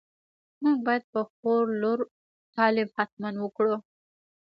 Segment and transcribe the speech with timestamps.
[0.63, 1.99] موږ باید په خور لور
[2.55, 3.75] تعليم حتماً وکړو.